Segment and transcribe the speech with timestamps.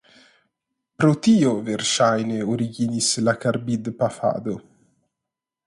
[1.01, 4.59] Pro tio verŝajne originis la karbidpafado.